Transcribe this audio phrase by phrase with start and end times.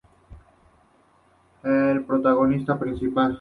[1.61, 3.29] El protagonista principal.